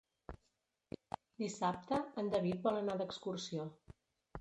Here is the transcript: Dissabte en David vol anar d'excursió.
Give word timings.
Dissabte 1.43 2.01
en 2.25 2.35
David 2.35 2.67
vol 2.67 2.83
anar 2.83 2.99
d'excursió. 3.05 3.73